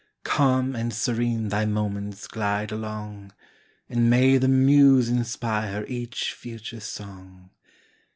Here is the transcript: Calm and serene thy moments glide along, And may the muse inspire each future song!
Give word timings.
Calm 0.23 0.75
and 0.75 0.91
serene 0.95 1.49
thy 1.49 1.63
moments 1.65 2.25
glide 2.25 2.71
along, 2.71 3.33
And 3.87 4.09
may 4.09 4.39
the 4.39 4.47
muse 4.47 5.09
inspire 5.09 5.85
each 5.87 6.33
future 6.33 6.79
song! 6.79 7.51